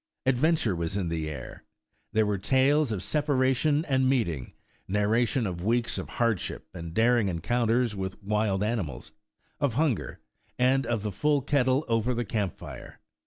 [0.25, 1.63] Adventure was in the air.
[2.11, 4.53] There were tales of separation and meeting;
[4.87, 9.11] narration of weeks of hard ship and daring encounters wdth wild animals;
[9.59, 10.19] of hun ger,
[10.57, 12.99] and of the full kettle over the camp fire.